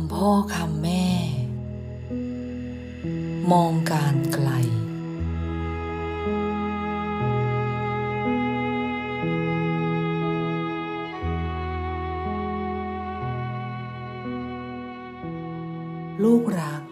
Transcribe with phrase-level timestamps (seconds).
[0.00, 1.06] ำพ่อคำแม่
[3.52, 4.50] มองการไกล
[16.24, 16.82] ลูกรัก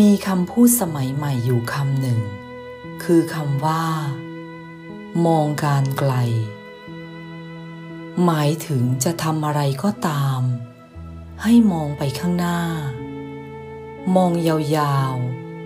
[0.00, 2.20] มีคำพูดสมัยใหม่อยู่คำหนึ่ง
[3.04, 3.84] คือคำว่า
[5.26, 6.14] มองการไกล
[8.24, 10.40] หมายถึงจะทำอะไรก็ตาม
[11.42, 12.60] ให้มองไปข้างหน้า
[14.16, 15.14] มองยาว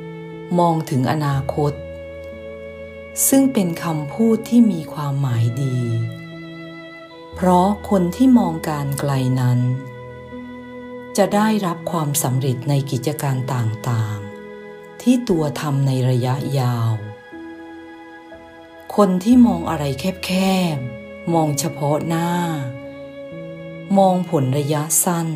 [0.03, 1.73] ๆ มองถึงอนาคต
[3.29, 5.79] ซึ่งเป็นคำพูดที่มีความหมายดี
[7.35, 9.61] เพราะคนที่มองการไกลนั้น
[11.17, 16.93] จะได้รับความสำเร็จในกิจการต่างๆ ที่ตัวทำในระยะยาว
[18.97, 19.85] คนที่มองอะไร
[20.25, 20.31] แค
[20.77, 22.31] บๆ มองเฉพาะหน้า
[23.97, 25.29] มองผลระยะสั้น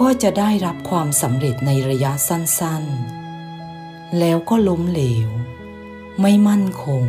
[0.00, 5.28] ก็จะได้รับความสำเร็จในระยะสั้นๆ แล้วก็ล้มเหลว
[6.20, 7.04] ไม่มั่นคง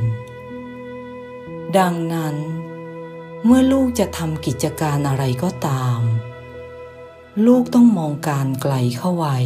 [1.77, 2.35] ดังนั้น
[3.45, 5.99] เมื่อลูกจะทำกิจการอะไรก็ตาม
[7.45, 9.37] ลูกต้องมองการไกลเข้าไว้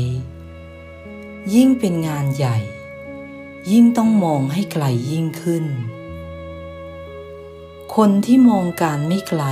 [1.53, 2.57] ยิ่งเป็นงานใหญ่
[3.71, 5.65] ยิ่งต้องมองให้ไกลยิ่งขึ้น
[7.95, 9.43] คนที่มองการไม่ไกล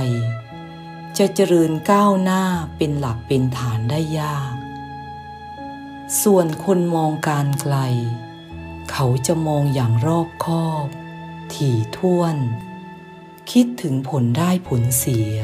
[1.18, 2.42] จะเจริญก้าวหน้า
[2.76, 4.54] เป็นหลักเป็นฐานได้ยาก
[6.22, 7.76] ส่วนคนมองการไกล
[8.90, 10.86] เขาจะมองอย่างรอบคอบ
[11.54, 12.36] ถี่ถ้วน
[13.52, 15.36] คิดถึงผลได้ผลเสีย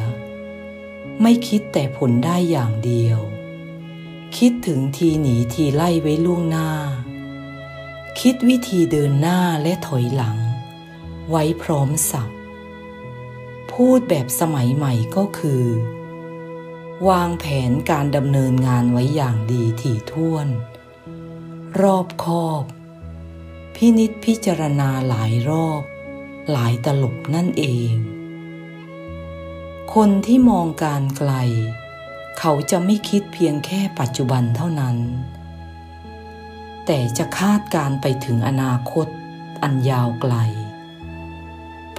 [1.23, 3.19] ไม่คิดแต่ผลได้อย่างเดียว
[4.39, 6.71] คิดถึงทีหนีทีไล่ไว้ล่วงหน้า
[8.21, 10.39] คิดวิธีเดินหน้าและถอยหลัง
[11.31, 12.36] ไว้พร้อมสับ
[13.83, 15.65] พูดแบบสมัยใหม่ก็คือ
[17.09, 20.49] วางแผนการดำเนินงานไว้อย่างดีถี่ถ้วน
[21.81, 22.63] รอบคอบ
[23.75, 25.83] พินิษพิจารณาหลายรอบ
[26.53, 27.93] หลายตลบนั่นเอง
[29.95, 31.33] คนที่มองการไกล
[32.39, 34.97] เขาจะไม่คิดเพียงแค่ปัจจุบันเท่านั้น
[36.87, 39.07] แต่จะคาดการไปถึงอนาคต
[39.63, 40.37] อันยาวไกล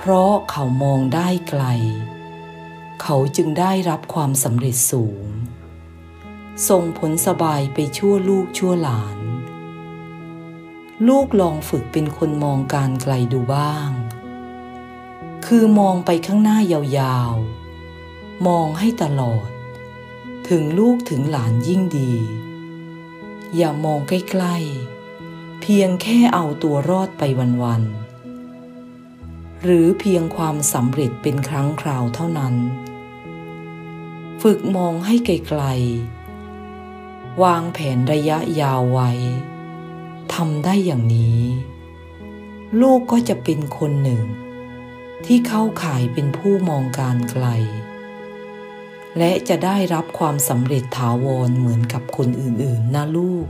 [0.10, 1.64] ราะเขามองได้ไกล
[3.02, 5.26] เขาจึงได้รับความสำเร็จสูง
[6.70, 9.18] ส่งผลสบายไปชั่วลูกชั่วหลาน
[11.08, 13.90] ลูกลองฝึกเป็นคนมองการไกลดูบ้าง
[15.46, 19.50] คือมองไปข้างหน้ายาวๆ มองให้ตลอด
[20.50, 22.14] ถึงลูกถึงหลานยิ่งดี
[23.56, 27.24] อย่ามองใกล้ๆ เพียงแค่เอาตัวรอดไป
[27.64, 28.07] วันๆ
[29.64, 32.56] หรือเพียงความสำเร็จเป็นครั้งคราวเท่านั้น
[34.42, 39.12] ฝึกมองให้ไกลๆ วางแผนระยะยาวไว้
[40.34, 41.42] ทำได้อย่างนี้
[42.82, 44.24] ลูกก็จะเป็นคนหนึ่ง
[45.26, 47.48] ที่เข้าข่ายเป็นผู้มองการไกล
[49.18, 53.48] และจะได้รับความสำเร็จถาวรเหมือนกับคนอื่นๆนะลูก